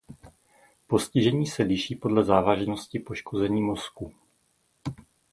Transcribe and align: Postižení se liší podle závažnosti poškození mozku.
Postižení 0.87 1.47
se 1.47 1.63
liší 1.63 1.95
podle 1.95 2.23
závažnosti 2.23 2.99
poškození 2.99 3.61
mozku. 3.61 4.13